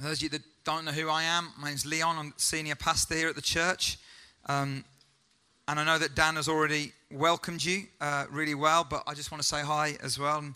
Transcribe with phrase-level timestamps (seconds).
[0.00, 2.16] those of you that don't know who I am, my name's Leon.
[2.18, 3.98] I'm senior pastor here at the church.
[4.46, 4.84] Um,
[5.68, 9.30] and I know that Dan has already welcomed you uh, really well, but I just
[9.32, 10.38] want to say hi as well.
[10.38, 10.54] And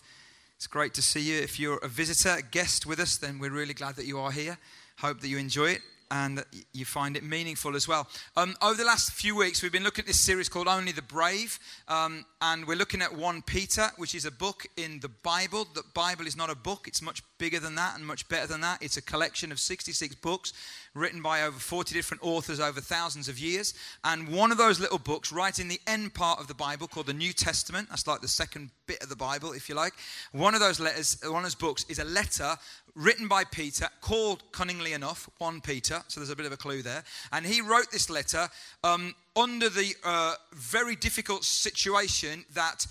[0.57, 1.41] it's great to see you.
[1.41, 4.31] If you're a visitor, a guest with us, then we're really glad that you are
[4.31, 4.59] here.
[4.99, 5.81] Hope that you enjoy it
[6.11, 8.09] and you find it meaningful as well.
[8.37, 11.03] Um, over the last few weeks, we've been looking at this series called Only the
[11.03, 11.59] Brave,
[11.89, 15.67] um, and we're looking at 1 Peter, which is a book in the Bible.
[15.73, 18.61] The Bible is not a book, it's much bigger than that and much better than
[18.63, 18.83] that.
[18.83, 20.53] It's a collection of 66 books
[20.95, 23.75] written by over 40 different authors over thousands of years.
[24.05, 27.07] And one of those little books, right in the end part of the Bible, called
[27.07, 29.95] the New Testament, that's like the second bit of the Bible, if you like.
[30.33, 32.57] One of those letters, one of those books, is a letter
[32.95, 36.03] written by Peter, called cunningly enough 1 Peter.
[36.09, 37.05] So there's a bit of a clue there.
[37.33, 38.49] And he wrote this letter
[38.83, 42.87] um, under the uh, very difficult situation that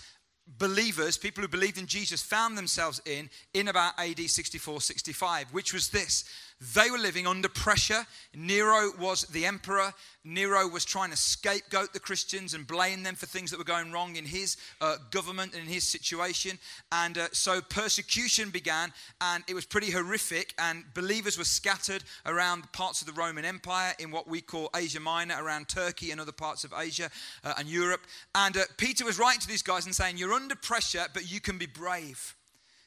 [0.57, 5.73] believers, people who believed in Jesus, found themselves in in about AD 64 65, which
[5.73, 6.23] was this
[6.61, 8.05] they were living under pressure.
[8.35, 9.93] Nero was the emperor.
[10.25, 13.93] Nero was trying to scapegoat the Christians and blame them for things that were going
[13.93, 16.59] wrong in his uh, government and in his situation.
[16.91, 20.53] And uh, so persecution began, and it was pretty horrific.
[20.59, 24.99] And believers were scattered around parts of the Roman Empire in what we call Asia
[24.99, 27.09] Minor, around Turkey and other parts of Asia
[27.45, 28.01] uh, and Europe.
[28.35, 31.39] And uh, Peter was writing to these guys and saying, You're under pressure, but you
[31.39, 32.35] can be brave.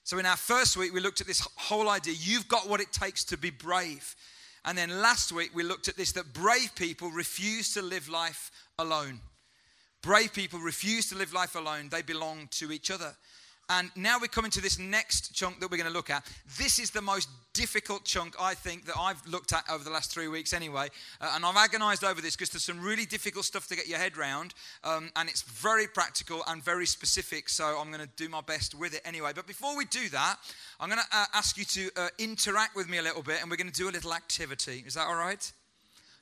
[0.05, 2.93] So, in our first week, we looked at this whole idea you've got what it
[2.93, 4.17] takes to be brave.
[4.65, 8.51] And then last week, we looked at this that brave people refuse to live life
[8.79, 9.21] alone.
[10.03, 13.15] Brave people refuse to live life alone, they belong to each other.
[13.69, 16.27] And now we're coming to this next chunk that we're going to look at.
[16.59, 20.13] This is the most difficult chunk, I think, that I've looked at over the last
[20.13, 20.89] three weeks anyway.
[21.21, 23.99] Uh, and I've agonized over this because there's some really difficult stuff to get your
[23.99, 24.55] head around.
[24.85, 27.49] Um, and it's very practical and very specific.
[27.49, 29.33] So I'm going to do my best with it anyway.
[29.35, 30.37] But before we do that,
[30.81, 33.51] I'm going to uh, ask you to uh, interact with me a little bit and
[33.51, 34.83] we're going to do a little activity.
[34.87, 35.53] Is that all right?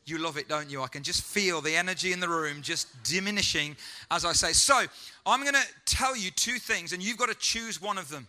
[0.06, 0.82] You love it, don't you?
[0.82, 3.76] I can just feel the energy in the room just diminishing
[4.10, 4.52] as I say.
[4.52, 4.86] So,
[5.26, 8.26] I'm going to tell you two things, and you've got to choose one of them.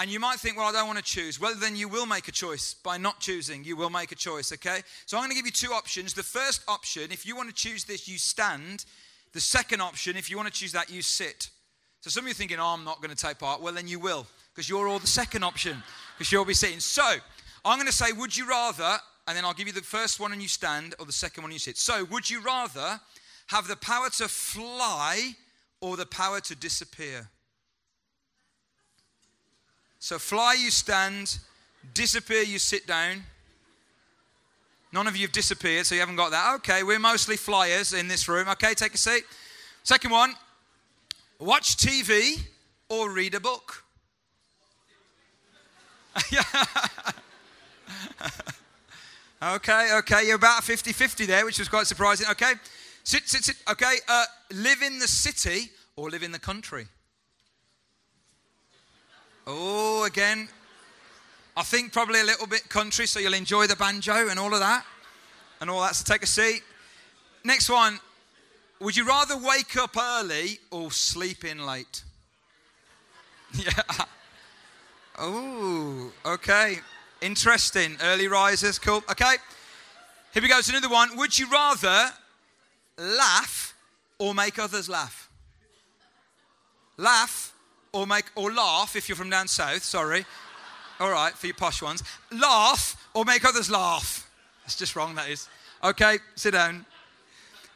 [0.00, 1.40] And you might think, well, I don't want to choose.
[1.40, 2.74] Well, then you will make a choice.
[2.74, 4.82] By not choosing, you will make a choice, okay?
[5.06, 6.14] So I'm going to give you two options.
[6.14, 8.84] The first option, if you want to choose this, you stand.
[9.32, 11.50] The second option, if you want to choose that, you sit.
[12.00, 13.60] So some of you are thinking, oh, I'm not going to take part.
[13.60, 14.24] Well, then you will,
[14.54, 15.82] because you're all the second option,
[16.16, 16.78] because you'll be sitting.
[16.78, 17.16] So
[17.64, 18.98] I'm going to say, would you rather
[19.28, 21.52] and then I'll give you the first one and you stand, or the second one
[21.52, 21.76] you sit.
[21.76, 22.98] So, would you rather
[23.48, 25.34] have the power to fly
[25.82, 27.28] or the power to disappear?
[29.98, 31.40] So, fly, you stand,
[31.92, 33.24] disappear, you sit down.
[34.94, 36.54] None of you have disappeared, so you haven't got that.
[36.56, 38.48] Okay, we're mostly flyers in this room.
[38.48, 39.24] Okay, take a seat.
[39.82, 40.34] Second one
[41.38, 42.40] watch TV
[42.88, 43.84] or read a book.
[49.40, 52.26] Okay, okay, you're about 50 50 there, which was quite surprising.
[52.30, 52.54] Okay,
[53.04, 53.56] sit, sit, sit.
[53.70, 56.86] Okay, uh, live in the city or live in the country?
[59.46, 60.48] Oh, again,
[61.56, 64.60] I think probably a little bit country, so you'll enjoy the banjo and all of
[64.60, 64.84] that
[65.60, 65.94] and all that.
[65.94, 66.62] So take a seat.
[67.44, 68.00] Next one.
[68.80, 72.02] Would you rather wake up early or sleep in late?
[73.54, 74.04] Yeah.
[75.18, 76.80] Oh, okay.
[77.20, 77.96] Interesting.
[78.02, 79.02] Early risers, cool.
[79.10, 79.36] Okay.
[80.32, 80.58] Here we go.
[80.58, 81.16] It's another one.
[81.16, 82.10] Would you rather
[82.96, 83.74] laugh
[84.18, 85.28] or make others laugh?
[86.96, 87.52] Laugh
[87.92, 90.24] or make or laugh if you're from down south, sorry.
[91.00, 92.02] All right, for your posh ones.
[92.32, 94.28] Laugh or make others laugh.
[94.64, 95.48] That's just wrong, that is.
[95.82, 96.84] Okay, sit down.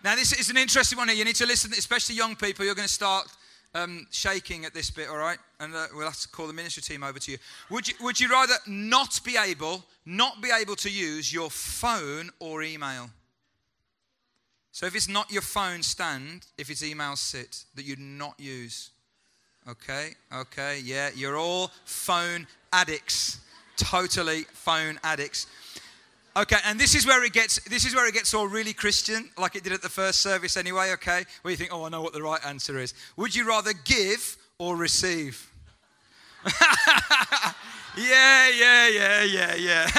[0.04, 1.16] Now, this is an interesting one here.
[1.16, 2.64] You need to listen, especially young people.
[2.64, 3.28] You're going to start
[3.74, 5.38] um, shaking at this bit, all right?
[5.60, 7.38] And uh, we'll have to call the ministry team over to you.
[7.70, 7.94] Would you.
[8.00, 13.10] would you rather not be able, not be able to use your phone or email?
[14.72, 16.46] So if it's not your phone, stand.
[16.56, 17.64] If it's email, sit.
[17.74, 18.90] That you'd not use.
[19.68, 23.38] Okay, okay, yeah, you're all phone addicts.
[23.76, 25.46] Totally phone addicts.
[26.34, 29.28] Okay, and this is where it gets this is where it gets all really Christian,
[29.36, 31.24] like it did at the first service anyway, okay?
[31.42, 32.94] Where you think, oh, I know what the right answer is.
[33.16, 35.50] Would you rather give or receive?
[37.98, 39.90] yeah, yeah, yeah, yeah, yeah.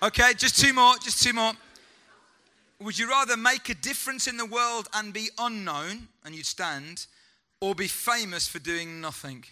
[0.04, 1.54] okay, just two more, just two more.
[2.78, 7.06] Would you rather make a difference in the world and be unknown, and you'd stand,
[7.64, 9.42] or be famous for doing nothing.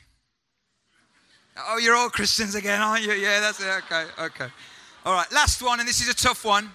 [1.57, 3.13] Oh, you're all Christians again, aren't you?
[3.13, 3.83] Yeah, that's it.
[3.85, 4.53] Okay, okay.
[5.07, 6.71] All right, last one, and this is a tough one.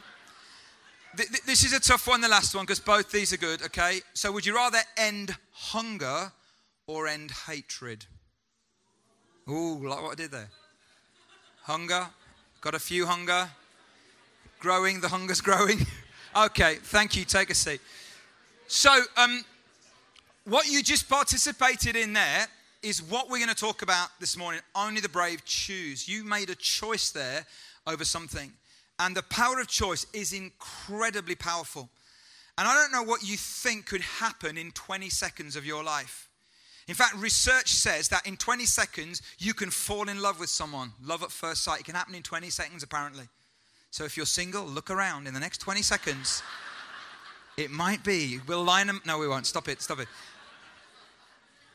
[1.45, 4.01] This is a tough one, the last one, because both these are good, okay?
[4.13, 6.31] So, would you rather end hunger
[6.87, 8.05] or end hatred?
[9.47, 10.49] Ooh, like what I did there.
[11.63, 12.07] Hunger.
[12.61, 13.47] Got a few hunger.
[14.59, 15.01] Growing.
[15.01, 15.85] The hunger's growing.
[16.35, 17.25] okay, thank you.
[17.25, 17.81] Take a seat.
[18.67, 19.45] So, um,
[20.47, 22.47] what you just participated in there
[22.81, 24.61] is what we're going to talk about this morning.
[24.73, 26.07] Only the brave choose.
[26.07, 27.45] You made a choice there
[27.85, 28.53] over something.
[28.97, 31.89] And the power of choice is incredibly powerful.
[32.57, 36.29] And I don't know what you think could happen in 20 seconds of your life.
[36.88, 40.94] In fact, research says that in 20 seconds, you can fall in love with someone.
[41.03, 41.81] Love at first sight.
[41.81, 43.25] It can happen in 20 seconds, apparently.
[43.91, 46.41] So if you're single, look around in the next 20 seconds.
[47.57, 48.39] it might be.
[48.47, 49.01] We'll line them.
[49.05, 49.45] No, we won't.
[49.45, 49.81] Stop it.
[49.81, 50.07] Stop it.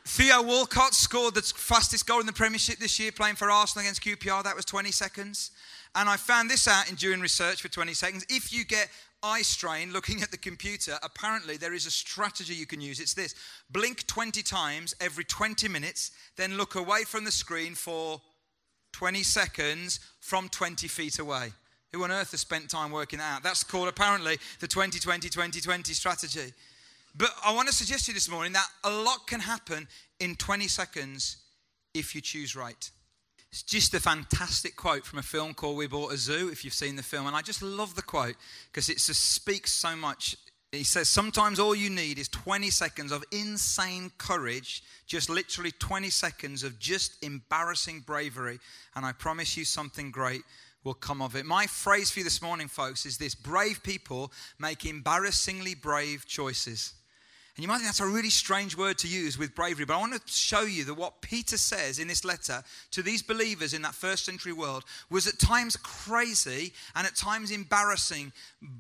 [0.05, 4.03] Theo Walcott scored the fastest goal in the Premiership this year, playing for Arsenal against
[4.03, 4.43] QPR.
[4.43, 5.53] That was 20 seconds.
[5.95, 8.27] And I found this out in doing research for 20 seconds.
[8.29, 8.89] If you get
[9.23, 12.99] eye strain looking at the computer, apparently there is a strategy you can use.
[12.99, 13.35] It's this
[13.71, 18.21] blink 20 times every 20 minutes, then look away from the screen for
[18.93, 21.53] 20 seconds from 20 feet away.
[21.93, 23.43] Who on earth has spent time working out?
[23.43, 26.53] That's called apparently the 2020 2020 strategy.
[27.15, 29.87] But I want to suggest to you this morning that a lot can happen
[30.19, 31.37] in 20 seconds
[31.95, 32.91] if you choose right.
[33.51, 36.73] It's just a fantastic quote from a film called We Bought a Zoo, if you've
[36.73, 37.27] seen the film.
[37.27, 38.37] And I just love the quote
[38.71, 40.37] because it just speaks so much.
[40.71, 46.09] He says, Sometimes all you need is 20 seconds of insane courage, just literally 20
[46.09, 48.59] seconds of just embarrassing bravery.
[48.97, 50.41] And I promise you something great
[50.83, 51.45] will come of it.
[51.45, 56.95] My phrase for you this morning, folks, is this brave people make embarrassingly brave choices.
[57.55, 59.99] And you might think that's a really strange word to use with bravery, but I
[59.99, 62.63] want to show you that what Peter says in this letter
[62.93, 67.51] to these believers in that first century world was at times crazy and at times
[67.51, 68.33] embarrassing.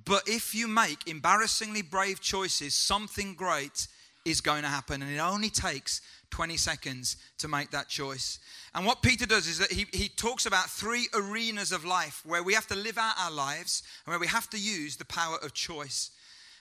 [0.06, 3.88] But if you make embarrassingly brave choices, something great
[4.24, 5.02] is going to happen.
[5.02, 8.38] And it only takes 20 seconds to make that choice.
[8.74, 12.42] And what Peter does is that he, he talks about three arenas of life where
[12.42, 15.36] we have to live out our lives and where we have to use the power
[15.42, 16.10] of choice.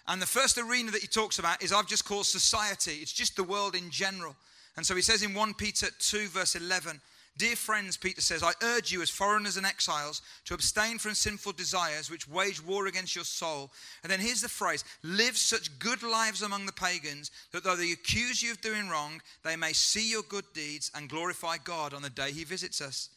[0.07, 2.99] And the first arena that he talks about is I've just called society.
[3.01, 4.35] It's just the world in general.
[4.77, 6.99] And so he says in 1 Peter 2, verse 11,
[7.37, 11.53] Dear friends, Peter says, I urge you as foreigners and exiles to abstain from sinful
[11.53, 13.71] desires which wage war against your soul.
[14.03, 17.93] And then here's the phrase live such good lives among the pagans that though they
[17.93, 22.01] accuse you of doing wrong, they may see your good deeds and glorify God on
[22.01, 23.09] the day he visits us.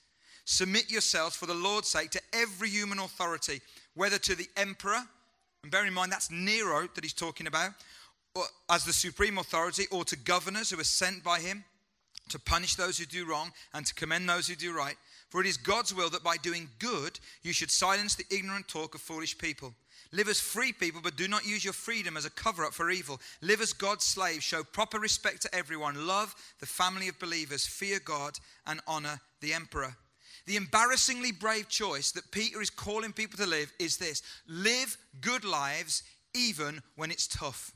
[0.45, 3.61] Submit yourselves for the Lord's sake to every human authority,
[3.95, 5.03] whether to the emperor
[5.65, 7.71] and bear in mind, that's Nero that he's talking about,
[8.69, 11.65] as the supreme authority, or to governors who are sent by him
[12.29, 14.97] to punish those who do wrong and to commend those who do right.
[15.31, 18.95] For it is God's will that by doing good, you should silence the ignorant talk
[18.95, 19.73] of foolish people.
[20.13, 22.91] Live as free people, but do not use your freedom as a cover up for
[22.91, 23.19] evil.
[23.41, 24.45] Live as God's slaves.
[24.45, 26.07] Show proper respect to everyone.
[26.07, 27.67] Love the family of believers.
[27.67, 29.97] Fear God and honor the emperor.
[30.47, 35.45] The embarrassingly brave choice that Peter is calling people to live is this live good
[35.45, 36.03] lives
[36.35, 37.73] even when it's tough.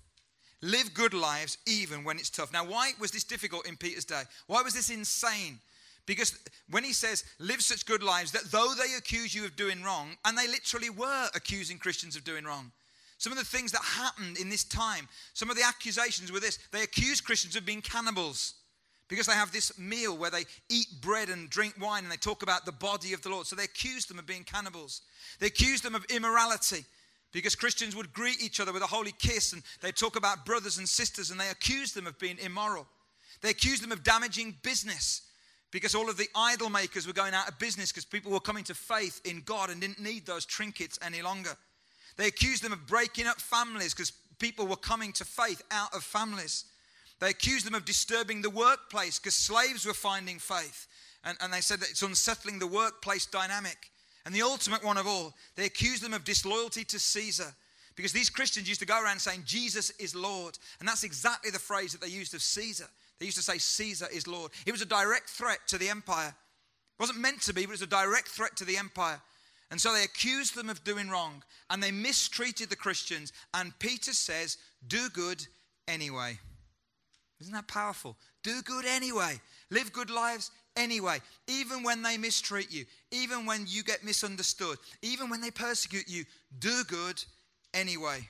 [0.60, 2.52] Live good lives even when it's tough.
[2.52, 4.22] Now, why was this difficult in Peter's day?
[4.48, 5.60] Why was this insane?
[6.04, 6.36] Because
[6.70, 10.16] when he says, live such good lives, that though they accuse you of doing wrong,
[10.24, 12.72] and they literally were accusing Christians of doing wrong.
[13.18, 16.58] Some of the things that happened in this time, some of the accusations were this
[16.72, 18.54] they accused Christians of being cannibals
[19.08, 22.42] because they have this meal where they eat bread and drink wine and they talk
[22.42, 23.46] about the body of the Lord.
[23.46, 25.00] So they accuse them of being cannibals.
[25.40, 26.84] They accuse them of immorality
[27.32, 30.78] because Christians would greet each other with a holy kiss and they talk about brothers
[30.78, 32.86] and sisters and they accuse them of being immoral.
[33.40, 35.22] They accuse them of damaging business
[35.70, 38.64] because all of the idol makers were going out of business because people were coming
[38.64, 41.56] to faith in God and didn't need those trinkets any longer.
[42.16, 46.02] They accused them of breaking up families because people were coming to faith out of
[46.02, 46.64] families.
[47.20, 50.86] They accused them of disturbing the workplace because slaves were finding faith.
[51.24, 53.90] And, and they said that it's unsettling the workplace dynamic.
[54.24, 57.54] And the ultimate one of all, they accused them of disloyalty to Caesar
[57.96, 60.56] because these Christians used to go around saying, Jesus is Lord.
[60.78, 62.86] And that's exactly the phrase that they used of Caesar.
[63.18, 64.52] They used to say, Caesar is Lord.
[64.66, 66.28] It was a direct threat to the empire.
[66.28, 69.20] It wasn't meant to be, but it was a direct threat to the empire.
[69.70, 73.32] And so they accused them of doing wrong and they mistreated the Christians.
[73.52, 75.46] And Peter says, Do good
[75.88, 76.38] anyway.
[77.40, 78.16] Isn't that powerful?
[78.42, 79.40] Do good anyway.
[79.70, 81.18] Live good lives anyway.
[81.46, 86.24] Even when they mistreat you, even when you get misunderstood, even when they persecute you,
[86.58, 87.22] do good
[87.74, 88.28] anyway.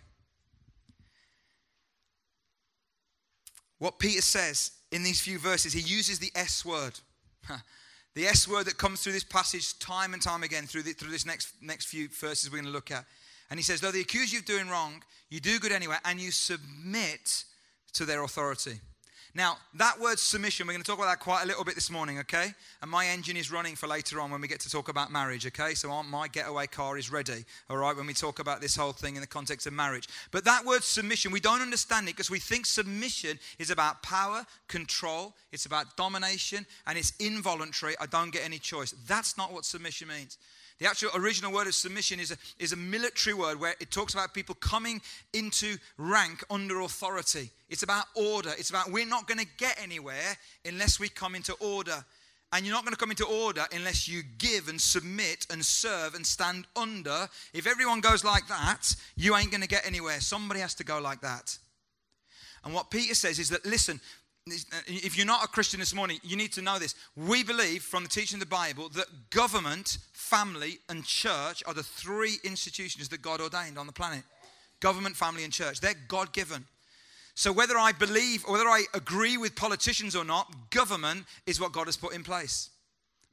[3.78, 6.98] What Peter says in these few verses, he uses the S word.
[8.14, 11.12] the S word that comes through this passage time and time again through, the, through
[11.12, 13.04] this next, next few verses we're going to look at.
[13.50, 16.20] And he says, though they accuse you of doing wrong, you do good anyway, and
[16.20, 17.44] you submit
[17.94, 18.80] to their authority.
[19.38, 21.92] Now, that word submission, we're going to talk about that quite a little bit this
[21.92, 22.48] morning, okay?
[22.82, 25.46] And my engine is running for later on when we get to talk about marriage,
[25.46, 25.74] okay?
[25.74, 29.14] So my getaway car is ready, all right, when we talk about this whole thing
[29.14, 30.08] in the context of marriage.
[30.32, 34.44] But that word submission, we don't understand it because we think submission is about power,
[34.66, 37.94] control, it's about domination, and it's involuntary.
[38.00, 38.92] I don't get any choice.
[39.06, 40.36] That's not what submission means.
[40.78, 44.14] The actual original word of submission is a, is a military word where it talks
[44.14, 45.00] about people coming
[45.32, 47.50] into rank under authority.
[47.68, 48.50] It's about order.
[48.56, 52.04] It's about we're not going to get anywhere unless we come into order.
[52.52, 56.14] And you're not going to come into order unless you give and submit and serve
[56.14, 57.28] and stand under.
[57.52, 60.20] If everyone goes like that, you ain't going to get anywhere.
[60.20, 61.58] Somebody has to go like that.
[62.64, 64.00] And what Peter says is that, listen,
[64.52, 66.94] Uh, if you're not a Christian this morning, you need to know this.
[67.16, 71.82] We believe from the teaching of the Bible that government, family, and church are the
[71.82, 74.24] three institutions that God ordained on the planet
[74.80, 75.80] government, family, and church.
[75.80, 76.64] They're God given.
[77.34, 81.72] So whether I believe or whether I agree with politicians or not, government is what
[81.72, 82.70] God has put in place.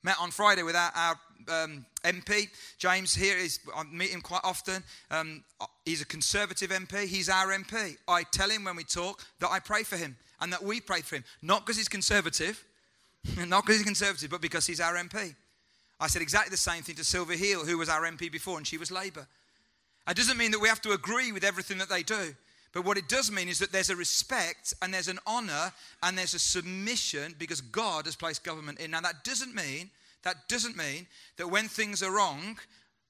[0.06, 2.48] Met on Friday with our, our um, MP,
[2.78, 4.84] James here is, I meet him quite often.
[5.10, 5.44] Um,
[5.84, 7.08] he's a conservative MP.
[7.08, 7.98] He's our MP.
[8.08, 11.02] I tell him when we talk that I pray for him and that we pray
[11.02, 11.24] for him.
[11.42, 12.64] Not because he's conservative,
[13.48, 15.34] not because he's conservative, but because he's our MP.
[16.00, 18.68] I said exactly the same thing to Sylvia Heal, who was our MP before, and
[18.68, 19.26] she was Labour.
[20.08, 22.36] It doesn't mean that we have to agree with everything that they do.
[22.76, 25.72] But what it does mean is that there's a respect and there's an honor
[26.04, 28.92] and there's a submission because God has placed government in.
[28.92, 29.90] Now, that doesn't mean,
[30.24, 32.60] that doesn't mean that when things are wrong,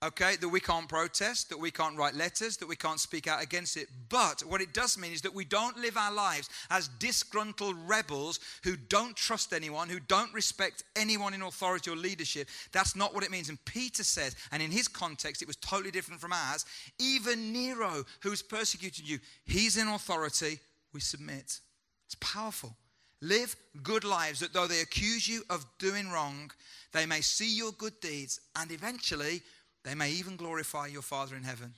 [0.03, 3.41] okay, that we can't protest, that we can't write letters, that we can't speak out
[3.41, 3.87] against it.
[4.09, 8.39] But what it does mean is that we don't live our lives as disgruntled rebels
[8.63, 12.47] who don't trust anyone, who don't respect anyone in authority or leadership.
[12.71, 13.49] That's not what it means.
[13.49, 16.65] And Peter says, and in his context, it was totally different from ours.
[16.99, 20.59] Even Nero, who's persecuted you, he's in authority.
[20.93, 21.59] We submit.
[22.05, 22.75] It's powerful.
[23.21, 26.51] Live good lives that though they accuse you of doing wrong,
[26.91, 29.41] they may see your good deeds and eventually
[29.85, 31.73] they may even glorify your Father in heaven.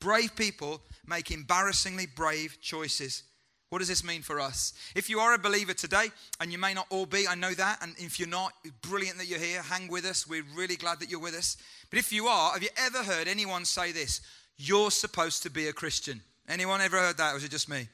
[0.00, 3.22] Brave people make embarrassingly brave choices.
[3.70, 4.74] What does this mean for us?
[4.94, 6.10] If you are a believer today,
[6.40, 9.26] and you may not all be, I know that, and if you're not, brilliant that
[9.26, 9.62] you're here.
[9.62, 10.26] Hang with us.
[10.26, 11.56] We're really glad that you're with us.
[11.90, 14.20] But if you are, have you ever heard anyone say this?
[14.56, 16.20] You're supposed to be a Christian.
[16.48, 17.32] Anyone ever heard that?
[17.32, 17.88] Or was it just me?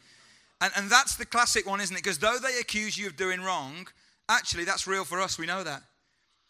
[0.61, 2.03] And, and that's the classic one, isn't it?
[2.03, 3.89] Because though they accuse you of doing wrong,
[4.29, 5.39] actually, that's real for us.
[5.39, 5.83] We know that.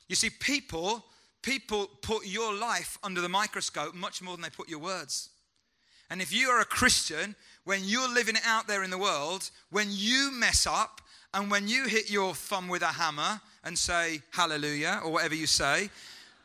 [0.08, 1.04] You see, people
[1.42, 5.30] people put your life under the microscope much more than they put your words.
[6.10, 7.34] And if you are a Christian,
[7.64, 11.00] when you're living it out there in the world, when you mess up
[11.34, 15.46] and when you hit your thumb with a hammer and say hallelujah or whatever you
[15.46, 15.88] say,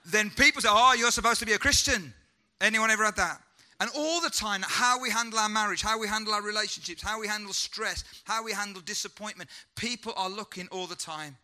[0.06, 2.14] then people say, Oh, you're supposed to be a Christian.
[2.62, 3.42] Anyone ever had that?
[3.80, 7.20] And all the time, how we handle our marriage, how we handle our relationships, how
[7.20, 11.38] we handle stress, how we handle disappointment, people are looking all the time.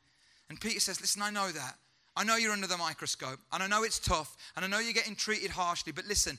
[0.49, 1.75] And Peter says, Listen, I know that.
[2.15, 4.93] I know you're under the microscope, and I know it's tough, and I know you're
[4.93, 6.37] getting treated harshly, but listen,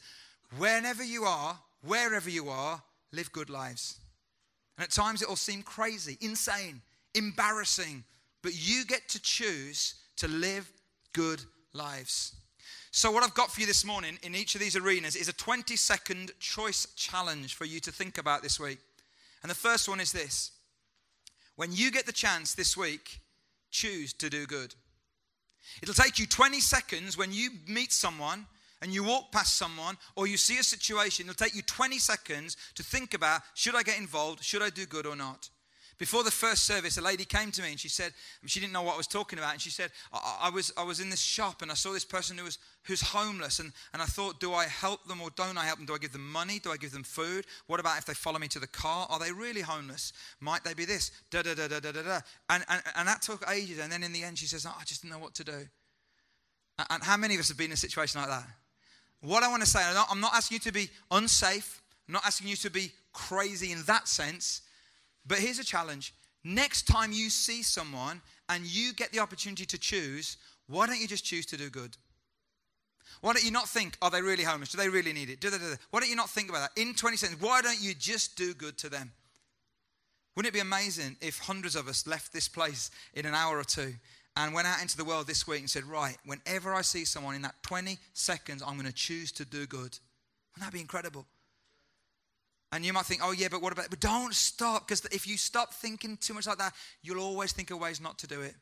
[0.57, 3.99] whenever you are, wherever you are, live good lives.
[4.77, 6.81] And at times it will seem crazy, insane,
[7.15, 8.05] embarrassing,
[8.43, 10.71] but you get to choose to live
[11.13, 12.35] good lives.
[12.91, 15.33] So, what I've got for you this morning in each of these arenas is a
[15.33, 18.79] 20 second choice challenge for you to think about this week.
[19.43, 20.53] And the first one is this
[21.57, 23.21] when you get the chance this week,
[23.71, 24.75] choose to do good.
[25.83, 28.47] It'll take you 20 seconds when you meet someone
[28.83, 32.57] and you walk past someone or you see a situation, it'll take you 20 seconds
[32.75, 34.45] to think about should I get involved?
[34.45, 35.49] Should I do good or not?
[35.99, 38.13] Before the first service, a lady came to me and she said,
[38.47, 39.53] she didn't know what I was talking about.
[39.53, 42.05] And she said, I, I, was, I was in this shop and I saw this
[42.05, 43.61] person who was who's homeless.
[43.61, 45.87] And, and I thought, do I help them or don't I help them?
[45.87, 46.59] Do I give them money?
[46.59, 47.47] Do I give them food?
[47.67, 49.07] What about if they follow me to the car?
[49.09, 50.13] Are they really homeless?
[50.41, 51.11] Might they be this?
[51.31, 52.21] Da da da da da da da.
[52.51, 53.79] And, and, and that took ages.
[53.79, 55.69] And then in the end, she says, I just didn't know what to do.
[56.91, 58.47] And how many of us have been in a situation like that?
[59.21, 61.81] What I want to say, I'm not, I'm not asking you to be unsafe.
[62.09, 64.61] I'm not asking you to be crazy in that sense.
[65.27, 66.15] But here's a challenge.
[66.45, 71.09] Next time you see someone and you get the opportunity to choose, why don't you
[71.09, 71.97] just choose to do good?
[73.21, 74.71] Why don't you not think, oh, are they really homeless?
[74.71, 75.43] Do they really need it?
[75.91, 76.81] Why don't you not think about that?
[76.81, 79.13] In 20 seconds, why don't you just do good to them?
[80.37, 83.65] Wouldn't it be amazing if hundreds of us left this place in an hour or
[83.65, 83.95] two
[84.37, 87.37] and went out into the world this week and said, right, whenever I see someone
[87.37, 89.97] in that 20 seconds, I'm going to choose to do good?
[90.55, 91.25] Wouldn't that be incredible?
[92.75, 95.37] And you might think, oh, yeah, but what about, but don't stop, because if you
[95.37, 98.57] stop thinking too much like that, you'll always think of ways not to do it.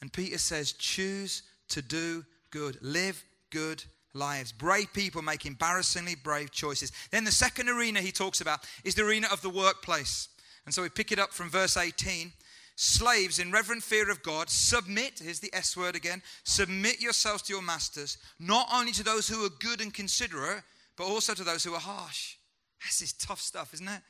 [0.00, 3.84] And Peter says, choose to do good, live good
[4.14, 4.52] lives.
[4.52, 6.92] Brave people make embarrassingly brave choices.
[7.10, 10.28] Then the second arena he talks about is the arena of the workplace.
[10.64, 12.32] And so we pick it up from verse 18.
[12.76, 17.52] Slaves, in reverent fear of God, submit, here's the S word again, submit yourselves to
[17.52, 20.62] your masters, not only to those who are good and considerate,
[20.96, 22.36] but also to those who are harsh.
[22.84, 24.00] This is tough stuff, isn't it?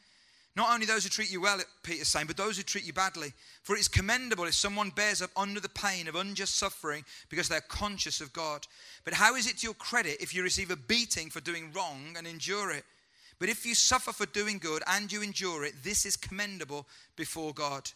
[0.57, 3.33] Not only those who treat you well, Peter's saying, but those who treat you badly.
[3.63, 7.49] For it is commendable if someone bears up under the pain of unjust suffering because
[7.49, 8.67] they're conscious of God.
[9.05, 12.15] But how is it to your credit if you receive a beating for doing wrong
[12.19, 12.85] and endure it?
[13.39, 16.87] But if you suffer for doing good and you endure it, this is commendable
[17.17, 17.91] before God.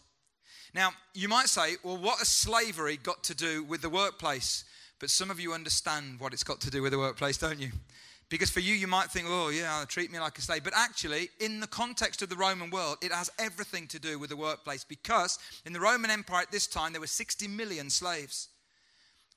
[0.73, 4.65] Now, you might say, well, what has slavery got to do with the workplace?
[4.99, 7.71] But some of you understand what it's got to do with the workplace, don't you?
[8.29, 10.63] Because for you, you might think, oh, yeah, treat me like a slave.
[10.63, 14.31] But actually, in the context of the Roman world, it has everything to do with
[14.31, 14.83] the workplace.
[14.83, 18.49] Because in the Roman Empire at this time, there were 60 million slaves.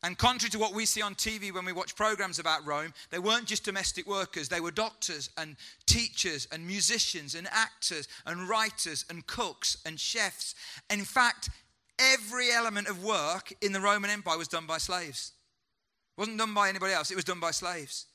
[0.03, 3.19] And contrary to what we see on TV when we watch programs about Rome, they
[3.19, 4.49] weren't just domestic workers.
[4.49, 10.55] They were doctors and teachers and musicians and actors and writers and cooks and chefs.
[10.89, 11.51] And in fact,
[11.99, 15.33] every element of work in the Roman Empire was done by slaves.
[16.17, 18.07] It wasn't done by anybody else, it was done by slaves.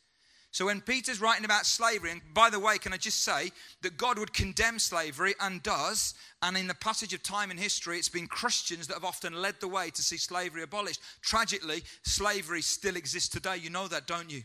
[0.53, 3.49] So when Peter's writing about slavery, and by the way, can I just say
[3.81, 7.97] that God would condemn slavery and does, and in the passage of time in history,
[7.97, 11.01] it's been Christians that have often led the way to see slavery abolished.
[11.23, 13.57] Tragically, slavery still exists today.
[13.57, 14.43] You know that, don't you?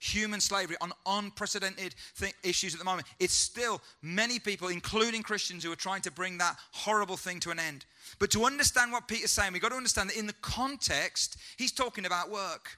[0.00, 1.94] Human slavery on unprecedented
[2.42, 3.08] issues at the moment.
[3.18, 7.50] It's still many people, including Christians, who are trying to bring that horrible thing to
[7.50, 7.86] an end.
[8.18, 11.72] But to understand what Peter's saying, we've got to understand that in the context, he's
[11.72, 12.76] talking about work.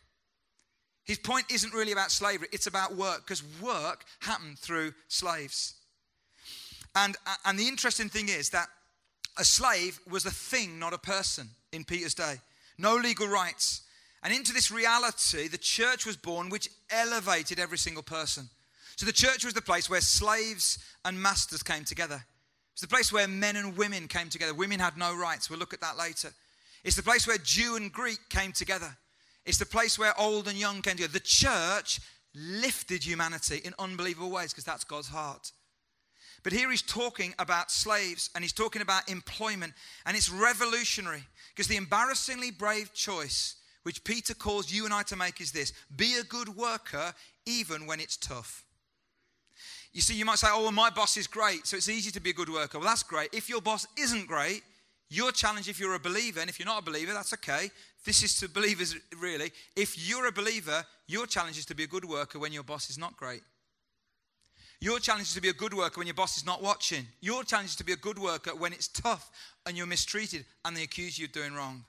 [1.04, 5.74] His point isn't really about slavery, it's about work, because work happened through slaves.
[6.94, 8.68] And, and the interesting thing is that
[9.38, 12.34] a slave was a thing, not a person in Peter's day.
[12.78, 13.82] No legal rights.
[14.22, 18.48] And into this reality, the church was born, which elevated every single person.
[18.96, 22.24] So the church was the place where slaves and masters came together.
[22.72, 24.54] It's the place where men and women came together.
[24.54, 25.50] Women had no rights.
[25.50, 26.32] We'll look at that later.
[26.84, 28.96] It's the place where Jew and Greek came together.
[29.44, 31.12] It's the place where old and young came together.
[31.12, 32.00] The church
[32.34, 35.52] lifted humanity in unbelievable ways because that's God's heart.
[36.42, 39.74] But here he's talking about slaves and he's talking about employment,
[40.06, 45.16] and it's revolutionary because the embarrassingly brave choice which Peter calls you and I to
[45.16, 47.14] make is this be a good worker
[47.46, 48.64] even when it's tough.
[49.92, 52.20] You see, you might say, oh, well, my boss is great, so it's easy to
[52.20, 52.78] be a good worker.
[52.78, 53.28] Well, that's great.
[53.32, 54.62] If your boss isn't great,
[55.10, 57.70] your challenge, if you're a believer, and if you're not a believer, that's okay.
[58.04, 59.52] This is to believers, really.
[59.76, 62.90] If you're a believer, your challenge is to be a good worker when your boss
[62.90, 63.42] is not great.
[64.80, 67.06] Your challenge is to be a good worker when your boss is not watching.
[67.20, 69.30] Your challenge is to be a good worker when it's tough
[69.64, 71.84] and you're mistreated and they accuse you of doing wrong.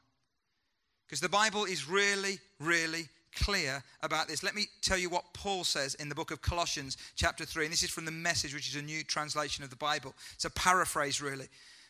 [1.08, 4.44] Because the Bible is really, really clear about this.
[4.44, 7.66] Let me tell you what Paul says in the book of Colossians, chapter 3.
[7.66, 10.14] And this is from the message, which is a new translation of the Bible.
[10.36, 11.48] It's a paraphrase, really.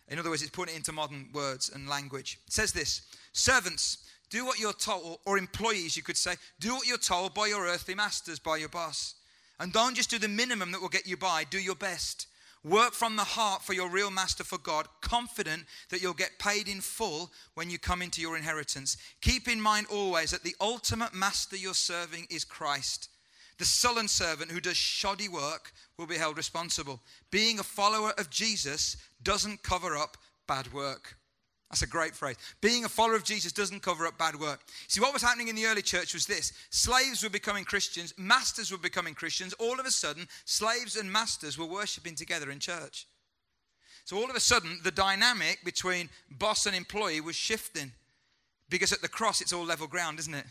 [0.10, 2.40] In other words, it's putting it into modern words and language.
[2.46, 3.98] It says this Servants,
[4.30, 7.66] do what you're told, or employees, you could say, do what you're told by your
[7.66, 9.16] earthly masters, by your boss.
[9.60, 12.28] And don't just do the minimum that will get you by, do your best.
[12.64, 16.68] Work from the heart for your real master for God, confident that you'll get paid
[16.68, 18.98] in full when you come into your inheritance.
[19.22, 23.10] Keep in mind always that the ultimate master you're serving is Christ.
[23.60, 27.02] The sullen servant who does shoddy work will be held responsible.
[27.32, 31.18] Being a follower of Jesus doesn't cover up bad work.
[31.70, 32.36] That's a great phrase.
[32.62, 34.60] Being a follower of Jesus doesn't cover up bad work.
[34.88, 38.72] See, what was happening in the early church was this slaves were becoming Christians, masters
[38.72, 39.54] were becoming Christians.
[39.54, 43.08] All of a sudden, slaves and masters were worshiping together in church.
[44.06, 47.92] So, all of a sudden, the dynamic between boss and employee was shifting
[48.70, 50.46] because at the cross, it's all level ground, isn't it?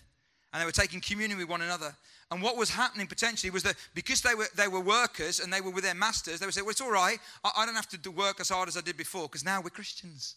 [0.52, 1.94] And they were taking communion with one another.
[2.32, 5.60] And what was happening potentially was that because they were, they were workers and they
[5.60, 7.18] were with their masters, they would say, Well, it's all right.
[7.44, 9.68] I, I don't have to work as hard as I did before because now we're
[9.68, 10.36] Christians.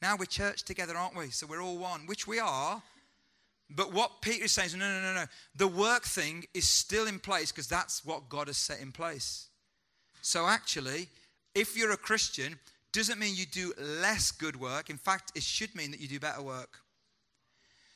[0.00, 1.30] Now we're church together, aren't we?
[1.30, 2.80] So we're all one, which we are.
[3.68, 5.24] But what Peter is saying is, no, no, no, no.
[5.56, 9.48] The work thing is still in place because that's what God has set in place.
[10.22, 11.08] So actually,
[11.52, 12.60] if you're a Christian,
[12.92, 14.88] doesn't mean you do less good work.
[14.88, 16.78] In fact, it should mean that you do better work.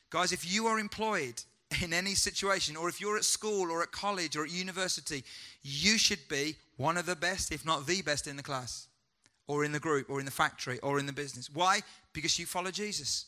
[0.09, 1.41] Guys, if you are employed
[1.83, 5.23] in any situation, or if you're at school or at college or at university,
[5.61, 8.87] you should be one of the best, if not the best, in the class,
[9.47, 11.49] or in the group, or in the factory, or in the business.
[11.53, 11.81] Why?
[12.13, 13.25] Because you follow Jesus.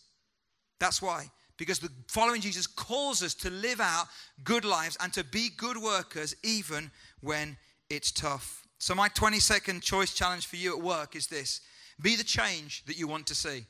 [0.79, 1.29] That's why.
[1.57, 4.07] Because the following Jesus calls us to live out
[4.43, 7.57] good lives and to be good workers even when
[7.89, 8.63] it's tough.
[8.79, 11.61] So, my 20 second choice challenge for you at work is this
[12.01, 13.65] be the change that you want to see.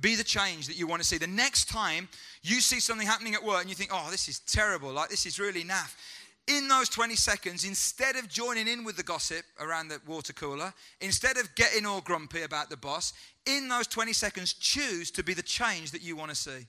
[0.00, 1.18] Be the change that you want to see.
[1.18, 2.08] The next time
[2.42, 5.26] you see something happening at work and you think, oh, this is terrible, like this
[5.26, 5.94] is really naff,
[6.48, 10.74] in those 20 seconds, instead of joining in with the gossip around the water cooler,
[11.00, 13.12] instead of getting all grumpy about the boss,
[13.46, 16.66] in those 20 seconds, choose to be the change that you want to see.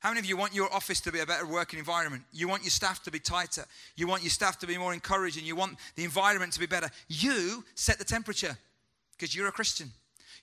[0.00, 2.24] How many of you want your office to be a better working environment?
[2.32, 3.64] You want your staff to be tighter.
[3.96, 5.46] You want your staff to be more encouraging.
[5.46, 6.90] You want the environment to be better.
[7.08, 8.58] You set the temperature
[9.12, 9.90] because you're a Christian.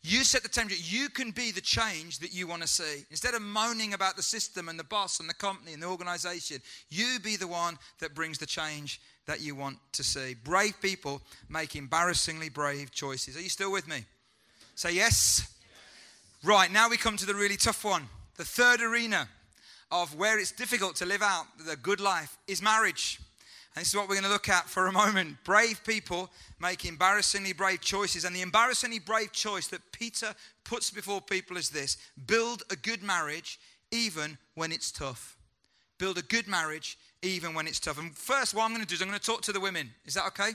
[0.06, 0.82] You set the temperature.
[0.84, 3.06] You can be the change that you want to see.
[3.10, 6.58] Instead of moaning about the system and the boss and the company and the organization,
[6.90, 10.36] you be the one that brings the change that you want to see.
[10.44, 13.38] Brave people make embarrassingly brave choices.
[13.38, 14.04] Are you still with me?
[14.76, 15.40] Say yes.
[15.42, 15.54] yes.
[16.44, 18.10] Right, now we come to the really tough one.
[18.36, 19.30] The third arena
[19.90, 23.20] of where it's difficult to live out the good life is marriage.
[23.76, 25.38] And this is what we're going to look at for a moment.
[25.44, 28.24] Brave people make embarrassingly brave choices.
[28.24, 33.02] And the embarrassingly brave choice that Peter puts before people is this build a good
[33.02, 33.60] marriage
[33.92, 35.38] even when it's tough.
[35.98, 37.98] Build a good marriage even when it's tough.
[37.98, 39.90] And first, what I'm going to do is I'm going to talk to the women.
[40.06, 40.52] Is that okay?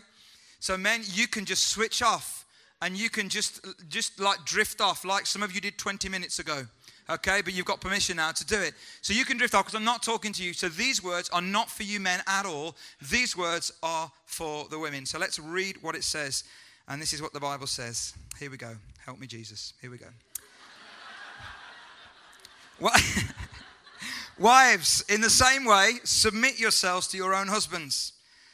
[0.60, 2.44] So, men, you can just switch off
[2.82, 6.38] and you can just, just like drift off, like some of you did 20 minutes
[6.38, 6.66] ago
[7.08, 7.42] okay?
[7.42, 8.74] But you've got permission now to do it.
[9.02, 10.52] So you can drift off because I'm not talking to you.
[10.52, 12.76] So these words are not for you men at all.
[13.10, 15.06] These words are for the women.
[15.06, 16.44] So let's read what it says.
[16.86, 18.14] And this is what the Bible says.
[18.38, 18.76] Here we go.
[19.04, 19.74] Help me, Jesus.
[19.80, 20.06] Here we go.
[24.38, 28.12] Wives, in the same way, submit yourselves to your own husbands,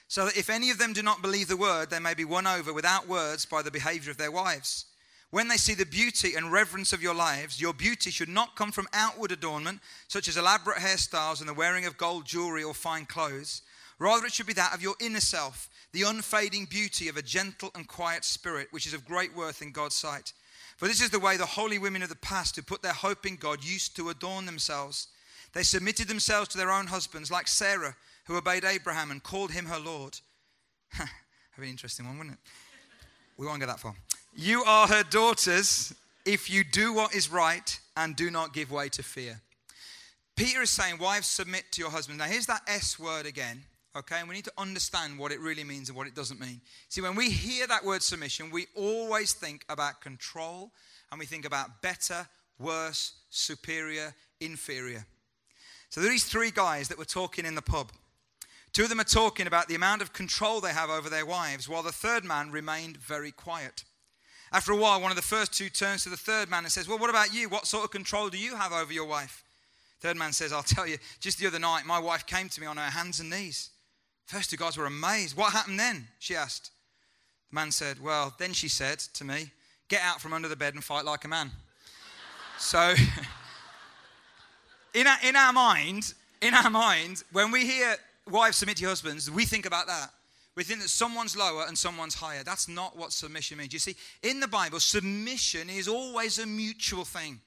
[0.09, 2.47] so that if any of them do not believe the word, they may be won
[2.47, 4.87] over without words by the behavior of their wives
[5.35, 8.71] when they see the beauty and reverence of your lives, your beauty should not come
[8.71, 13.05] from outward adornment, such as elaborate hairstyles and the wearing of gold jewelry or fine
[13.05, 13.63] clothes.
[13.99, 17.73] Rather, it should be that of your inner self, the unfading beauty of a gentle
[17.75, 20.33] and quiet spirit, which is of great worth in God's sight.
[20.77, 23.27] For this is the way the holy women of the past who put their hope
[23.27, 25.09] in God used to adorn themselves.
[25.53, 29.67] They submitted themselves to their own husbands, like Sarah, who obeyed Abraham and called him
[29.67, 30.21] her Lord.
[30.97, 31.11] That'd
[31.59, 32.51] an interesting one, wouldn't it?
[33.37, 33.97] We won't go that far.
[34.37, 35.95] You are her daughters
[36.25, 39.41] if you do what is right and do not give way to fear.
[40.35, 42.19] Peter is saying, Wives, submit to your husband.
[42.19, 43.63] Now, here's that S word again,
[43.97, 44.19] okay?
[44.19, 46.61] And we need to understand what it really means and what it doesn't mean.
[46.89, 50.73] See, when we hear that word submission, we always think about control
[51.13, 52.27] and we think about better,
[52.59, 55.07] worse, superior, inferior.
[55.91, 57.93] So, there are these three guys that were talking in the pub.
[58.73, 61.69] Two of them are talking about the amount of control they have over their wives,
[61.69, 63.85] while the third man remained very quiet.
[64.55, 66.87] After a while, one of the first two turns to the third man and says,
[66.87, 67.49] Well, what about you?
[67.49, 69.43] What sort of control do you have over your wife?
[69.99, 72.67] Third man says, I'll tell you, just the other night, my wife came to me
[72.69, 73.71] on her hands and knees.
[74.27, 75.37] First two guys were amazed.
[75.37, 76.07] What happened then?
[76.21, 76.71] She asked.
[77.51, 79.51] The man said, Well, then she said to me,
[79.89, 81.51] Get out from under the bed and fight like a man.
[82.57, 82.95] so,
[84.95, 87.97] in our, in our mind, in our mind, when we hear
[88.31, 90.11] wives submit to husbands, we think about that.
[90.57, 92.45] We think that someone's lower and someone's higher.
[92.45, 93.73] That's not what submission means.
[93.73, 97.41] You see, in the Bible, submission is always a mutual thing.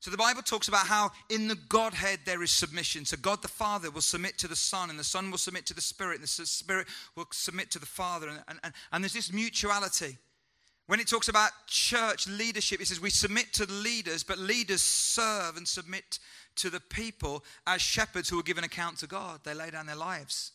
[0.00, 3.04] So the Bible talks about how in the Godhead there is submission.
[3.04, 5.74] So God the Father will submit to the Son, and the Son will submit to
[5.74, 8.28] the Spirit, and the Spirit will submit to the Father.
[8.28, 10.16] And, and, and, there's this mutuality.
[10.86, 14.80] When it talks about church leadership, it says we submit to the leaders, but leaders
[14.80, 16.18] serve and submit
[16.56, 19.40] to the people as shepherds who will give an account to God.
[19.44, 20.52] They lay down their lives.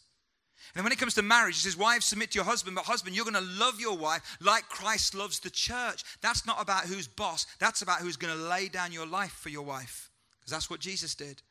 [0.73, 3.15] And when it comes to marriage, it says, Wives, submit to your husband, but husband,
[3.15, 6.03] you're going to love your wife like Christ loves the church.
[6.21, 9.49] That's not about who's boss, that's about who's going to lay down your life for
[9.49, 11.41] your wife, because that's what Jesus did.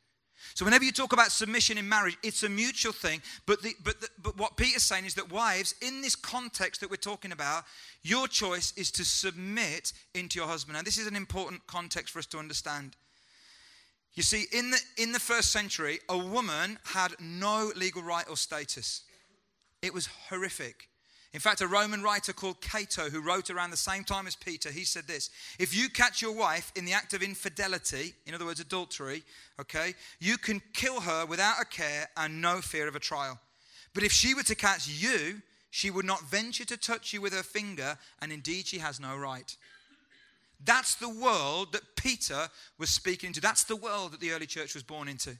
[0.54, 3.22] So, whenever you talk about submission in marriage, it's a mutual thing.
[3.46, 6.90] But, the, but, the, but what Peter's saying is that, wives, in this context that
[6.90, 7.64] we're talking about,
[8.02, 10.76] your choice is to submit into your husband.
[10.76, 12.96] And this is an important context for us to understand.
[14.14, 18.36] You see, in the, in the first century, a woman had no legal right or
[18.36, 19.02] status.
[19.82, 20.88] It was horrific.
[21.32, 24.70] In fact, a Roman writer called Cato, who wrote around the same time as Peter,
[24.70, 28.44] he said this If you catch your wife in the act of infidelity, in other
[28.44, 29.24] words, adultery,
[29.60, 33.40] okay, you can kill her without a care and no fear of a trial.
[33.94, 37.32] But if she were to catch you, she would not venture to touch you with
[37.32, 39.56] her finger, and indeed she has no right.
[40.64, 42.48] That's the world that Peter
[42.78, 43.40] was speaking to.
[43.40, 45.36] That's the world that the early church was born into.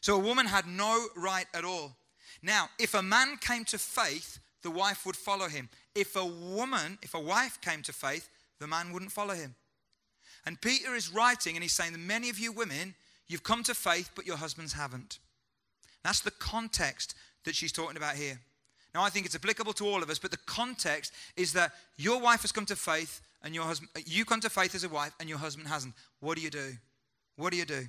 [0.00, 1.96] So a woman had no right at all.
[2.42, 5.68] Now, if a man came to faith, the wife would follow him.
[5.94, 9.54] If a woman, if a wife came to faith, the man wouldn't follow him.
[10.46, 12.94] And Peter is writing and he's saying that many of you women,
[13.28, 15.18] you've come to faith, but your husbands haven't.
[16.02, 17.14] That's the context
[17.44, 18.38] that she's talking about here.
[18.94, 22.20] Now, I think it's applicable to all of us, but the context is that your
[22.20, 25.14] wife has come to faith, and your husband, you come to faith as a wife
[25.18, 25.94] and your husband hasn't.
[26.20, 26.72] What do you do?
[27.36, 27.86] What do you do?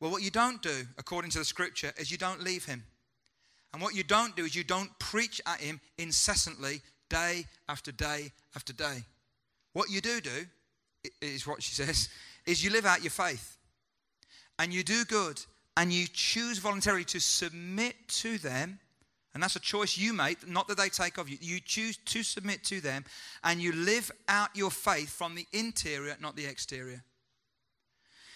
[0.00, 2.82] Well, what you don't do, according to the scripture, is you don't leave him.
[3.72, 8.32] And what you don't do is you don't preach at him incessantly, day after day
[8.56, 9.04] after day.
[9.74, 10.46] What you do do,
[11.20, 12.08] is what she says,
[12.46, 13.58] is you live out your faith.
[14.58, 15.40] And you do good.
[15.76, 18.78] And you choose voluntarily to submit to them.
[19.34, 21.38] And that's a choice you make, not that they take of you.
[21.40, 23.04] You choose to submit to them.
[23.42, 27.02] And you live out your faith from the interior, not the exterior.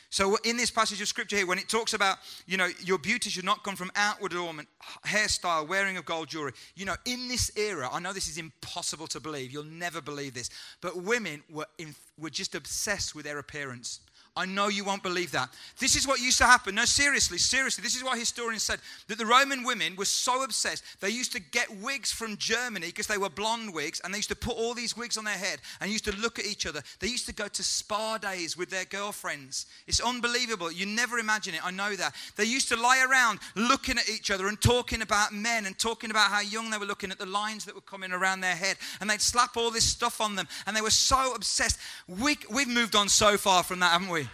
[0.08, 3.28] So in this passage of scripture here, when it talks about, you know, your beauty
[3.28, 4.68] should not come from outward adornment,
[5.04, 6.52] hairstyle, wearing of gold jewelry.
[6.74, 9.50] You know, in this era, I know this is impossible to believe.
[9.50, 10.48] You'll never believe this.
[10.80, 14.00] But women were, in, were just obsessed with their appearance.
[14.38, 15.48] I know you won't believe that.
[15.78, 16.74] This is what used to happen.
[16.74, 17.80] No, seriously, seriously.
[17.80, 20.84] This is what historians said that the Roman women were so obsessed.
[21.00, 24.28] They used to get wigs from Germany because they were blonde wigs, and they used
[24.28, 26.82] to put all these wigs on their head and used to look at each other.
[27.00, 29.64] They used to go to spa days with their girlfriends.
[29.86, 30.70] It's unbelievable.
[30.70, 31.64] You never imagine it.
[31.64, 32.14] I know that.
[32.36, 36.10] They used to lie around looking at each other and talking about men and talking
[36.10, 38.76] about how young they were looking at the lines that were coming around their head.
[39.00, 41.78] And they'd slap all this stuff on them, and they were so obsessed.
[42.06, 44.25] We, we've moved on so far from that, haven't we?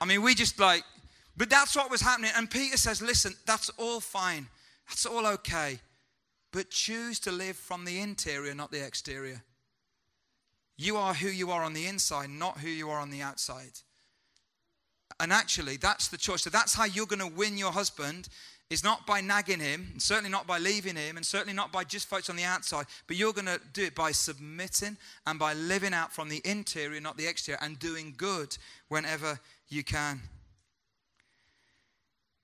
[0.00, 0.84] I mean, we just like,
[1.36, 2.30] but that's what was happening.
[2.36, 4.48] And Peter says, listen, that's all fine.
[4.88, 5.78] That's all okay.
[6.52, 9.42] But choose to live from the interior, not the exterior.
[10.76, 13.80] You are who you are on the inside, not who you are on the outside.
[15.20, 16.42] And actually, that's the choice.
[16.42, 18.28] So that's how you're going to win your husband
[18.70, 21.84] is not by nagging him, and certainly not by leaving him, and certainly not by
[21.84, 25.52] just folks on the outside, but you're going to do it by submitting and by
[25.52, 28.56] living out from the interior, not the exterior, and doing good
[28.88, 30.20] whenever you can.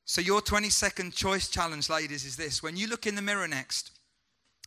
[0.04, 2.62] So, your 20 second choice challenge, ladies, is this.
[2.62, 3.92] When you look in the mirror next,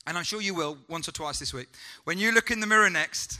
[0.08, 1.68] and I'm sure you will once or twice this week,
[2.06, 3.40] when you look in the mirror next,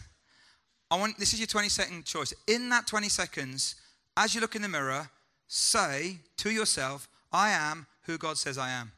[0.92, 2.34] I want this is your 20 second choice.
[2.48, 3.76] In that 20 seconds,
[4.18, 5.10] as you look in the mirror,
[5.48, 8.92] say to yourself, I am who God says I am.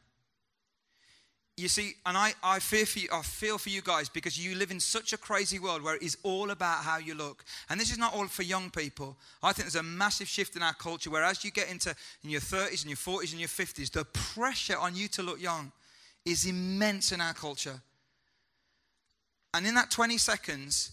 [1.57, 4.55] You see, and I, I, fear for you, I feel for you guys because you
[4.55, 7.45] live in such a crazy world where it is all about how you look.
[7.69, 9.15] And this is not all for young people.
[9.41, 12.29] I think there's a massive shift in our culture where as you get into in
[12.29, 15.71] your 30s and your 40s and your 50s, the pressure on you to look young
[16.25, 17.79] is immense in our culture.
[19.53, 20.91] And in that 20 seconds,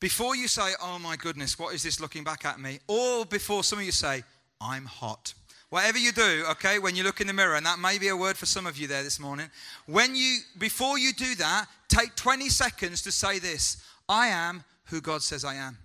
[0.00, 2.78] before you say, oh my goodness, what is this looking back at me?
[2.86, 4.24] Or before some of you say,
[4.58, 5.34] I'm hot.
[5.70, 8.16] Whatever you do, okay, when you look in the mirror, and that may be a
[8.16, 9.50] word for some of you there this morning,
[9.86, 15.00] when you, before you do that, take 20 seconds to say this I am who
[15.00, 15.76] God says I am.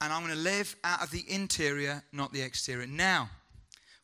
[0.00, 2.86] And I'm going to live out of the interior, not the exterior.
[2.86, 3.28] Now,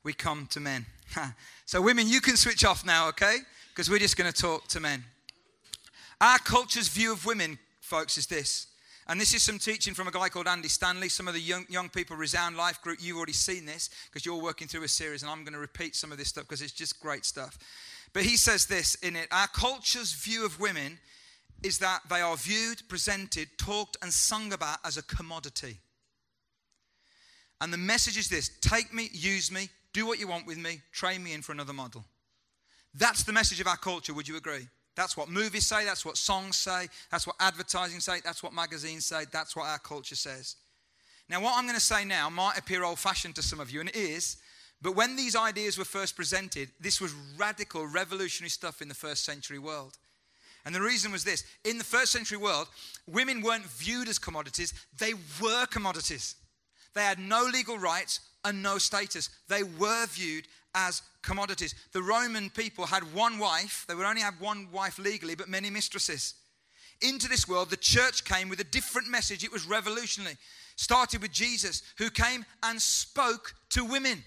[0.02, 0.86] we come to men.
[1.66, 3.38] so, women, you can switch off now, okay?
[3.70, 5.04] Because we're just going to talk to men.
[6.20, 8.66] Our culture's view of women, folks, is this
[9.08, 11.08] and this is some teaching from a guy called Andy Stanley.
[11.08, 14.42] Some of the young, young people, Resound Life Group, you've already seen this because you're
[14.42, 16.72] working through a series, and I'm going to repeat some of this stuff because it's
[16.72, 17.56] just great stuff.
[18.12, 20.98] But he says this in it Our culture's view of women
[21.62, 25.78] is that they are viewed, presented, talked, and sung about as a commodity.
[27.60, 30.80] And the message is this take me, use me, do what you want with me,
[30.92, 32.04] train me in for another model.
[32.92, 34.66] That's the message of our culture, would you agree?
[34.96, 39.04] That's what movies say, that's what songs say, that's what advertising say, that's what magazines
[39.04, 40.56] say, that's what our culture says.
[41.28, 43.80] Now, what I'm going to say now might appear old fashioned to some of you,
[43.80, 44.38] and it is,
[44.80, 49.24] but when these ideas were first presented, this was radical, revolutionary stuff in the first
[49.24, 49.98] century world.
[50.64, 52.68] And the reason was this in the first century world,
[53.06, 56.36] women weren't viewed as commodities, they were commodities.
[56.94, 59.28] They had no legal rights and no status.
[59.48, 61.74] They were viewed as commodities.
[61.92, 65.70] The Roman people had one wife, they would only have one wife legally, but many
[65.70, 66.34] mistresses.
[67.00, 69.42] Into this world, the church came with a different message.
[69.42, 70.36] It was revolutionary.
[70.76, 74.22] Started with Jesus, who came and spoke to women.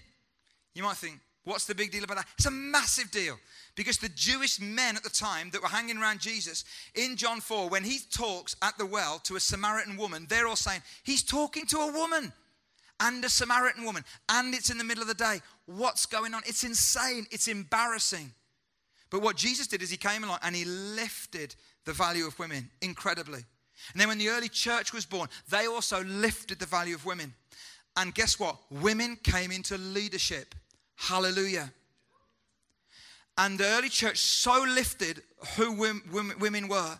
[0.74, 2.26] You might think, what's the big deal about that?
[2.36, 3.38] It's a massive deal
[3.74, 7.68] because the Jewish men at the time that were hanging around Jesus in John 4,
[7.68, 11.66] when he talks at the well to a Samaritan woman, they're all saying, He's talking
[11.66, 12.32] to a woman
[13.00, 15.40] and a Samaritan woman, and it's in the middle of the day.
[15.66, 16.42] What's going on?
[16.46, 17.26] It's insane.
[17.30, 18.32] It's embarrassing.
[19.10, 22.70] But what Jesus did is he came along and he lifted the value of women
[22.80, 23.44] incredibly.
[23.92, 27.34] And then when the early church was born, they also lifted the value of women.
[27.96, 28.56] And guess what?
[28.70, 30.54] Women came into leadership.
[30.94, 31.72] Hallelujah.
[33.38, 35.22] And the early church so lifted
[35.56, 36.98] who women were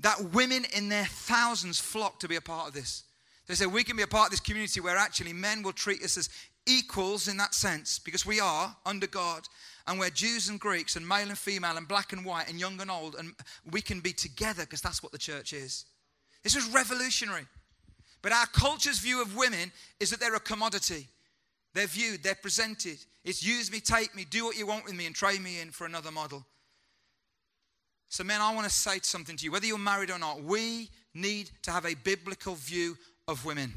[0.00, 3.04] that women in their thousands flocked to be a part of this.
[3.52, 6.02] They said we can be a part of this community where actually men will treat
[6.02, 6.30] us as
[6.64, 9.42] equals in that sense because we are under God
[9.86, 12.80] and we're Jews and Greeks and male and female and black and white and young
[12.80, 13.34] and old and
[13.70, 15.84] we can be together because that's what the church is.
[16.42, 17.44] This was revolutionary.
[18.22, 21.08] But our culture's view of women is that they're a commodity.
[21.74, 23.04] They're viewed, they're presented.
[23.22, 25.72] It's use me, take me, do what you want with me, and trade me in
[25.72, 26.46] for another model.
[28.08, 29.52] So, men, I want to say something to you.
[29.52, 32.96] Whether you're married or not, we need to have a biblical view
[33.28, 33.72] of women.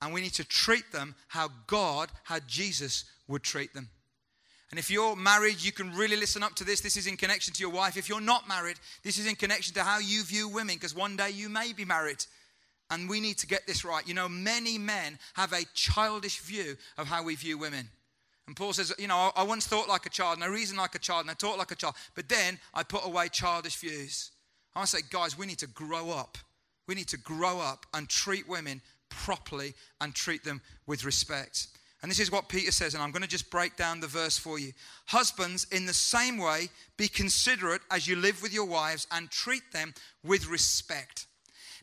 [0.00, 3.88] And we need to treat them how God, how Jesus would treat them.
[4.70, 6.80] And if you're married, you can really listen up to this.
[6.80, 7.96] This is in connection to your wife.
[7.96, 11.14] If you're not married, this is in connection to how you view women, because one
[11.14, 12.24] day you may be married.
[12.90, 14.06] And we need to get this right.
[14.08, 17.88] You know, many men have a childish view of how we view women.
[18.46, 20.94] And Paul says, you know, I once thought like a child, and I reasoned like
[20.94, 24.30] a child, and I taught like a child, but then I put away childish views.
[24.74, 26.38] I say, guys, we need to grow up.
[26.86, 31.68] We need to grow up and treat women properly and treat them with respect.
[32.02, 34.36] And this is what Peter says, and I'm going to just break down the verse
[34.36, 34.72] for you.
[35.06, 39.62] Husbands, in the same way, be considerate as you live with your wives and treat
[39.72, 41.26] them with respect.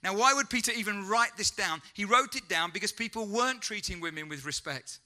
[0.04, 1.82] Now, why would Peter even write this down?
[1.94, 5.00] He wrote it down because people weren't treating women with respect.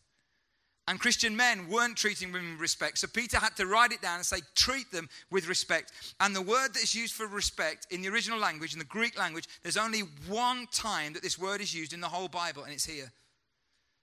[0.87, 2.97] And Christian men weren't treating women with respect.
[2.97, 5.93] So Peter had to write it down and say, treat them with respect.
[6.19, 9.17] And the word that is used for respect in the original language, in the Greek
[9.17, 12.73] language, there's only one time that this word is used in the whole Bible, and
[12.73, 13.11] it's here.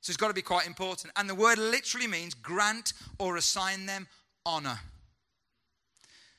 [0.01, 1.13] So it's got to be quite important.
[1.17, 4.09] And the word literally means grant or assign them
[4.47, 4.81] honor.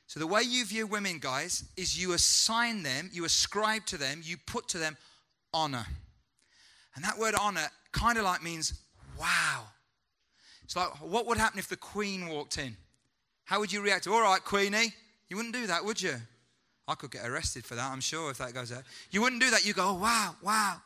[0.07, 4.21] So the way you view women, guys, is you assign them, you ascribe to them,
[4.23, 4.97] you put to them
[5.53, 5.85] honor.
[6.95, 8.73] And that word honor kind of like means
[9.19, 9.67] wow.
[10.71, 12.77] It's like, what would happen if the queen walked in?
[13.43, 14.07] How would you react?
[14.07, 14.93] All right, queenie.
[15.27, 16.15] You wouldn't do that, would you?
[16.87, 18.83] I could get arrested for that, I'm sure, if that goes out.
[19.09, 19.65] You wouldn't do that.
[19.65, 20.77] You go, oh, wow, wow.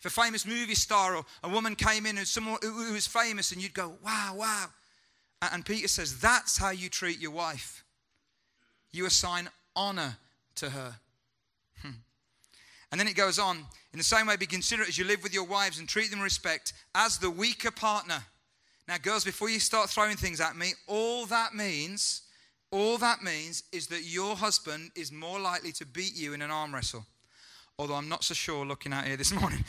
[0.00, 3.52] If a famous movie star or a woman came in and someone who was famous,
[3.52, 4.68] and you'd go, wow, wow.
[5.52, 7.84] And Peter says, that's how you treat your wife
[8.90, 10.16] you assign honor
[10.54, 10.94] to her.
[11.82, 11.90] Hmm.
[12.90, 13.58] And then it goes on
[13.92, 16.20] in the same way, be considerate as you live with your wives and treat them
[16.20, 18.24] with respect as the weaker partner.
[18.88, 22.22] Now, girls, before you start throwing things at me, all that means,
[22.70, 26.50] all that means is that your husband is more likely to beat you in an
[26.50, 27.04] arm wrestle.
[27.78, 29.64] Although I'm not so sure looking out here this morning.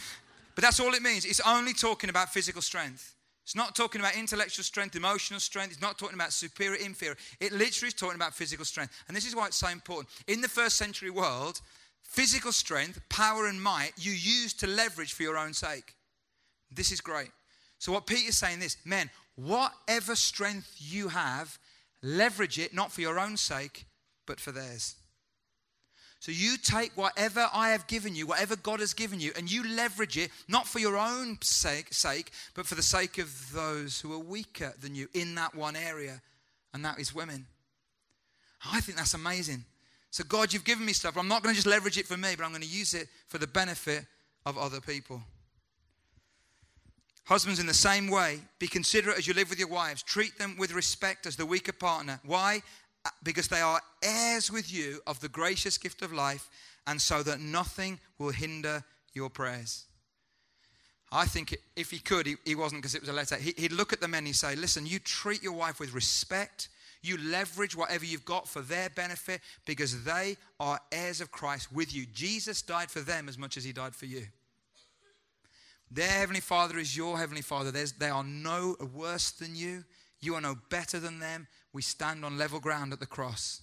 [0.56, 1.26] But that's all it means.
[1.26, 3.16] It's only talking about physical strength.
[3.44, 5.72] It's not talking about intellectual strength, emotional strength.
[5.72, 7.16] It's not talking about superior, inferior.
[7.40, 8.94] It literally is talking about physical strength.
[9.08, 10.10] And this is why it's so important.
[10.28, 11.62] In the first century world,
[12.04, 15.96] physical strength, power, and might you use to leverage for your own sake.
[16.72, 17.30] This is great.
[17.80, 21.58] So, what Peter's saying is, men, whatever strength you have,
[22.02, 23.86] leverage it not for your own sake,
[24.26, 24.96] but for theirs.
[26.20, 29.64] So you take whatever I have given you, whatever God has given you, and you
[29.76, 34.14] leverage it not for your own sake, sake, but for the sake of those who
[34.14, 36.22] are weaker than you in that one area,
[36.74, 37.46] and that is women.
[38.66, 39.64] I think that's amazing.
[40.10, 42.34] So, God, you've given me stuff, I'm not going to just leverage it for me,
[42.36, 44.04] but I'm going to use it for the benefit
[44.46, 45.22] of other people.
[47.28, 50.02] Husbands, in the same way, be considerate as you live with your wives.
[50.02, 52.22] Treat them with respect as the weaker partner.
[52.26, 52.62] Why?
[53.06, 56.50] Uh, because they are heirs with you of the gracious gift of life,
[56.88, 58.82] and so that nothing will hinder
[59.14, 59.84] your prayers.
[61.12, 63.36] I think if he could, he, wasn't because it was a letter.
[63.36, 66.70] He, would look at the men and say, Listen, you treat your wife with respect.
[67.02, 71.94] You leverage whatever you've got for their benefit because they are heirs of Christ with
[71.94, 72.06] you.
[72.06, 74.28] Jesus died for them as much as he died for you.
[75.90, 77.72] Their Heavenly Father is your Heavenly Father.
[77.72, 79.86] There's, they are no worse than you.
[80.20, 81.48] You are no better than them.
[81.74, 83.62] We stand on level ground at the cross.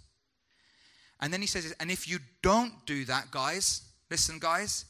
[1.20, 4.84] And then he says, and if you don't do that, guys, listen, guys,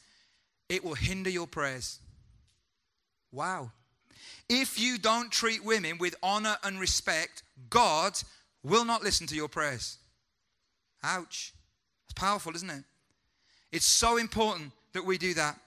[0.69, 1.99] it will hinder your prayers.
[3.31, 3.71] Wow.
[4.47, 8.13] If you don't treat women with honor and respect, God
[8.63, 9.97] will not listen to your prayers.
[11.03, 11.53] Ouch.
[12.05, 12.83] It's powerful, isn't it?
[13.71, 15.59] It's so important that we do that.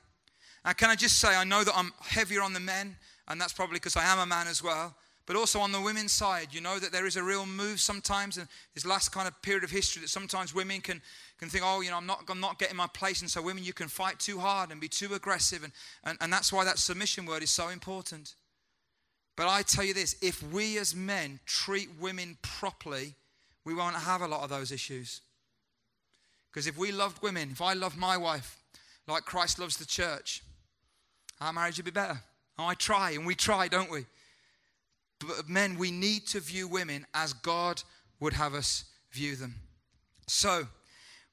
[0.69, 2.95] Now, can I just say, I know that I'm heavier on the men,
[3.27, 4.95] and that's probably because I am a man as well.
[5.25, 8.37] But also on the women's side, you know that there is a real move sometimes,
[8.37, 11.01] and this last kind of period of history that sometimes women can,
[11.39, 13.23] can think, oh, you know, I'm not, I'm not getting my place.
[13.23, 15.65] And so women, you can fight too hard and be too aggressive.
[15.65, 15.73] And,
[16.05, 18.35] and, and that's why that submission word is so important.
[19.39, 23.15] But I tell you this if we as men treat women properly,
[23.65, 25.23] we won't have a lot of those issues.
[26.53, 28.59] Because if we loved women, if I loved my wife
[29.07, 30.43] like Christ loves the church,
[31.41, 32.21] our marriage would be better.
[32.59, 34.07] Oh, I try, and we try, don't we?
[35.21, 37.83] But men, we need to view women as God
[38.21, 39.55] would have us view them.
[40.27, 40.67] So,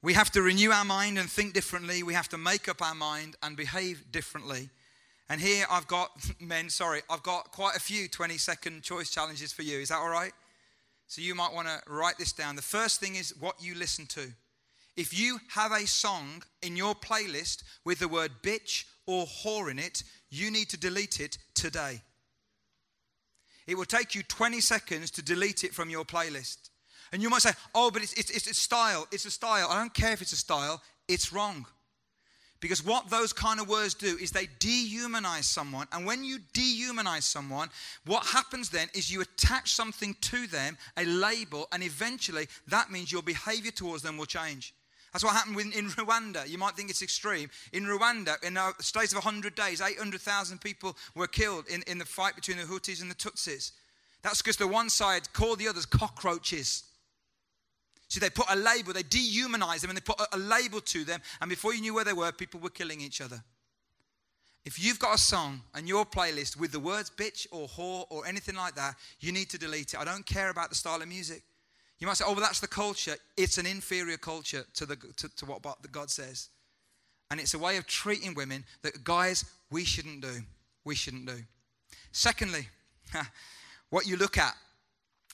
[0.01, 2.03] we have to renew our mind and think differently.
[2.03, 4.69] We have to make up our mind and behave differently.
[5.29, 9.51] And here I've got, men, sorry, I've got quite a few 20 second choice challenges
[9.51, 9.79] for you.
[9.79, 10.33] Is that all right?
[11.07, 12.55] So you might want to write this down.
[12.55, 14.31] The first thing is what you listen to.
[14.95, 19.79] If you have a song in your playlist with the word bitch or whore in
[19.79, 22.01] it, you need to delete it today.
[23.67, 26.69] it will take you 20 seconds to delete it from your playlist.
[27.11, 29.07] And you might say, oh, but it's, it's, it's a style.
[29.11, 29.67] It's a style.
[29.69, 31.65] I don't care if it's a style, it's wrong.
[32.59, 35.87] Because what those kind of words do is they dehumanize someone.
[35.91, 37.69] And when you dehumanize someone,
[38.05, 43.11] what happens then is you attach something to them, a label, and eventually that means
[43.11, 44.73] your behavior towards them will change.
[45.15, 46.45] That's what happened in, Rwanda.
[46.45, 47.49] You might think it's extreme.
[47.71, 52.05] In Rwanda, in a space of 100 days, 800,000 people were killed in, in the
[52.05, 53.71] fight between the Hutus and the Tutsis.
[54.23, 56.83] That's because the one side called the others cockroaches.
[58.09, 61.05] See, they put a label, they dehumanized them, and they put a, a label to
[61.05, 63.41] them, and before you knew where they were, people were killing each other.
[64.65, 68.27] If you've got a song on your playlist with the words bitch or whore or
[68.27, 69.97] anything like that, you need to delete it.
[69.97, 71.43] I don't care about the style of music.
[71.99, 73.15] You might say, oh, well, that's the culture.
[73.37, 76.49] It's an inferior culture to, the, to, to what God says.
[77.31, 80.41] And it's a way of treating women that, guys, we shouldn't do.
[80.83, 81.37] We shouldn't do.
[82.11, 82.67] Secondly,
[83.89, 84.53] what you look at.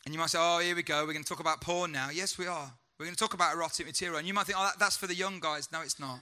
[0.05, 1.05] And you might say, oh, here we go.
[1.05, 2.09] We're going to talk about porn now.
[2.11, 2.71] Yes, we are.
[2.97, 4.17] We're going to talk about erotic material.
[4.17, 5.71] And you might think, oh, that's for the young guys.
[5.71, 6.19] No, it's not.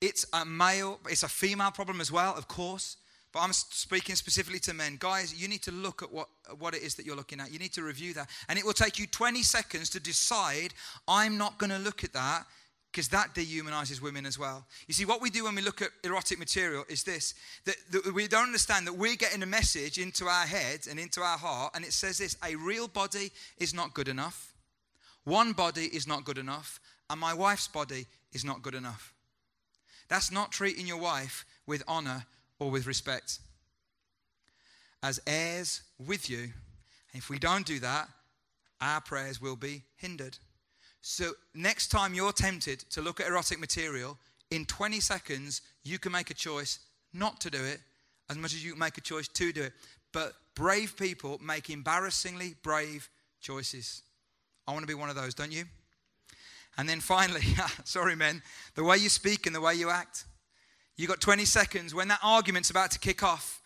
[0.00, 2.96] It's a male, it's a female problem as well, of course.
[3.34, 4.96] But I'm speaking specifically to men.
[5.00, 7.52] Guys, you need to look at what, what it is that you're looking at.
[7.52, 8.30] You need to review that.
[8.48, 10.72] And it will take you 20 seconds to decide,
[11.08, 12.44] I'm not going to look at that
[12.92, 14.64] because that dehumanizes women as well.
[14.86, 18.14] You see, what we do when we look at erotic material is this that, that,
[18.14, 21.72] we don't understand that we're getting a message into our head and into our heart,
[21.74, 24.52] and it says this a real body is not good enough,
[25.24, 26.78] one body is not good enough,
[27.10, 29.12] and my wife's body is not good enough.
[30.06, 32.26] That's not treating your wife with honor
[32.58, 33.38] or with respect.
[35.02, 36.50] As heirs with you,
[37.12, 38.08] if we don't do that,
[38.80, 40.38] our prayers will be hindered.
[41.00, 44.18] So, next time you're tempted to look at erotic material,
[44.50, 46.78] in 20 seconds, you can make a choice
[47.12, 47.80] not to do it
[48.30, 49.72] as much as you make a choice to do it.
[50.12, 53.08] But brave people make embarrassingly brave
[53.40, 54.02] choices.
[54.66, 55.64] I want to be one of those, don't you?
[56.76, 57.42] And then finally,
[57.84, 58.42] sorry, men,
[58.74, 60.24] the way you speak and the way you act.
[60.96, 63.60] You got 20 seconds when that argument's about to kick off.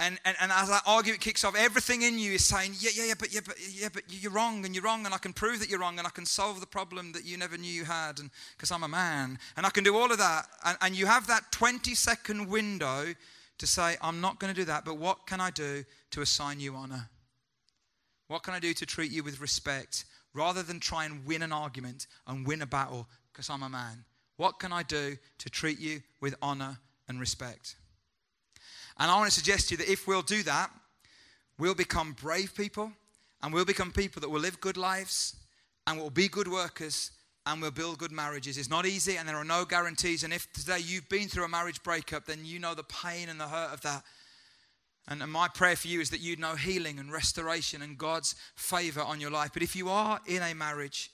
[0.00, 3.04] And, and, and as that argument kicks off, everything in you is saying, yeah, yeah,
[3.04, 5.60] yeah, but yeah, but yeah, but you're wrong, and you're wrong, and I can prove
[5.60, 8.18] that you're wrong, and I can solve the problem that you never knew you had,
[8.18, 10.46] and because I'm a man, and I can do all of that.
[10.64, 13.14] And, and you have that 20 second window
[13.58, 16.58] to say, I'm not going to do that, but what can I do to assign
[16.58, 17.08] you honor?
[18.26, 21.52] What can I do to treat you with respect rather than try and win an
[21.52, 24.04] argument and win a battle because I'm a man?
[24.36, 26.78] What can I do to treat you with honor
[27.08, 27.76] and respect?
[28.98, 30.70] And I want to suggest to you that if we'll do that,
[31.58, 32.92] we'll become brave people
[33.42, 35.36] and we'll become people that will live good lives
[35.86, 37.10] and will be good workers
[37.46, 38.56] and we'll build good marriages.
[38.56, 40.24] It's not easy and there are no guarantees.
[40.24, 43.38] And if today you've been through a marriage breakup, then you know the pain and
[43.38, 44.02] the hurt of that.
[45.06, 48.34] And, and my prayer for you is that you'd know healing and restoration and God's
[48.54, 49.50] favor on your life.
[49.52, 51.10] But if you are in a marriage,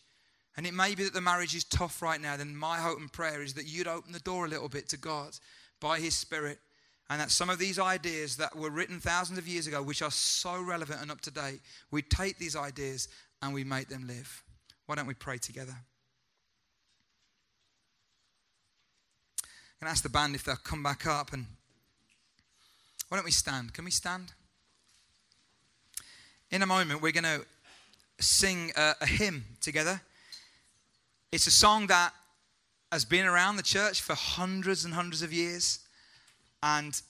[0.57, 3.13] and it may be that the marriage is tough right now, then my hope and
[3.13, 5.39] prayer is that you'd open the door a little bit to God
[5.81, 6.59] by His Spirit.
[7.09, 10.13] And that some of these ideas that were written thousands of years ago, which are
[10.13, 13.09] so relevant and up to date, we take these ideas
[13.43, 14.45] and we make them live.
[14.87, 15.75] Why don't we pray together?
[19.43, 21.47] I'm going to ask the band if they'll come back up and
[23.09, 23.73] why don't we stand?
[23.73, 24.33] Can we stand?
[26.51, 27.45] In a moment, we're going to
[28.21, 30.01] sing a, a hymn together.
[31.33, 32.13] It's a song that
[32.91, 35.79] has been around the church for hundreds and hundreds of years.
[36.61, 37.01] And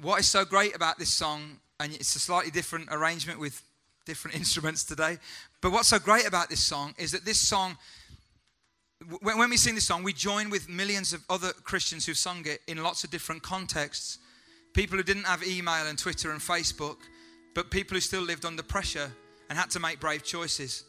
[0.00, 3.62] what is so great about this song, and it's a slightly different arrangement with
[4.04, 5.18] different instruments today,
[5.60, 7.76] but what's so great about this song is that this song,
[9.22, 12.60] when we sing this song, we join with millions of other Christians who've sung it
[12.66, 14.18] in lots of different contexts.
[14.74, 16.96] People who didn't have email and Twitter and Facebook,
[17.54, 19.12] but people who still lived under pressure
[19.48, 20.82] and had to make brave choices.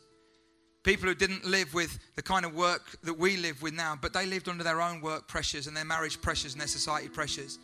[0.84, 4.14] People who didn't live with the kind of work that we live with now, but
[4.14, 7.60] they lived under their own work pressures and their marriage pressures and their society pressures.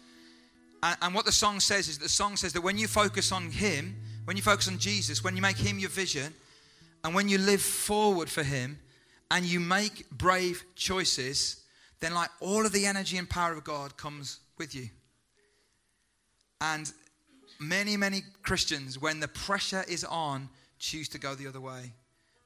[0.84, 3.49] And, and what the song says is the song says that when you focus on
[3.51, 3.95] Him,
[4.26, 6.34] when you focus on Jesus, when you make Him your vision,
[7.03, 8.80] and when you live forward for Him,
[9.32, 11.61] and you make brave choices,
[11.99, 14.89] then like all of the energy and power of God comes with you.
[16.61, 16.91] And
[17.59, 20.49] many, many Christians, when the pressure is on,
[20.80, 21.93] choose to go the other way.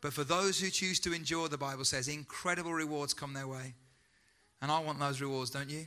[0.02, 3.74] But for those who choose to endure, the Bible says, incredible rewards come their way.
[4.62, 5.86] And I want those rewards, don't you?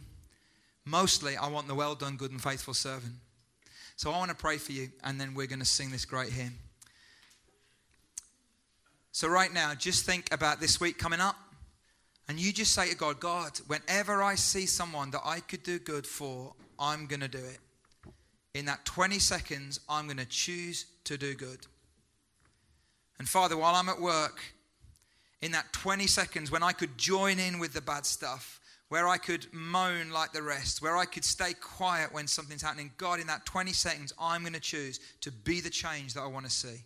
[0.85, 3.15] Mostly, I want the well done, good and faithful servant.
[3.97, 6.33] So I want to pray for you, and then we're going to sing this great
[6.33, 6.59] hymn.
[9.13, 11.37] So, right now, just think about this week coming up,
[12.29, 15.79] and you just say to God, God, whenever I see someone that I could do
[15.79, 17.59] good for, I'm going to do it.
[18.55, 21.67] in that 20 seconds, I'm going to choose to do good.
[23.23, 24.43] And Father, while I'm at work,
[25.43, 28.59] in that 20 seconds when I could join in with the bad stuff,
[28.89, 32.91] where I could moan like the rest, where I could stay quiet when something's happening,
[32.97, 36.27] God, in that 20 seconds, I'm going to choose to be the change that I
[36.27, 36.83] want to see.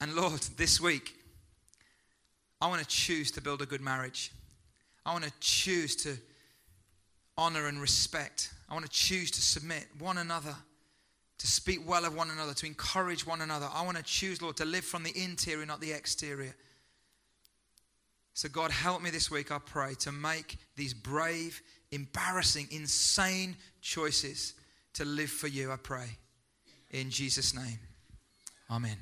[0.00, 1.14] And Lord, this week,
[2.58, 4.32] I want to choose to build a good marriage.
[5.04, 6.16] I want to choose to
[7.36, 8.50] honor and respect.
[8.66, 10.56] I want to choose to submit one another,
[11.40, 13.66] to speak well of one another, to encourage one another.
[13.72, 16.54] I want to choose, Lord, to live from the interior, not the exterior.
[18.34, 21.62] So, God, help me this week, I pray, to make these brave,
[21.92, 24.52] embarrassing, insane choices
[24.94, 26.18] to live for you, I pray.
[26.90, 27.78] In Jesus' name.
[28.70, 28.96] Amen.